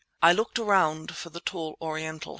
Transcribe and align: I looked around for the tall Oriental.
I 0.23 0.33
looked 0.33 0.57
around 0.57 1.15
for 1.15 1.29
the 1.29 1.41
tall 1.41 1.77
Oriental. 1.79 2.29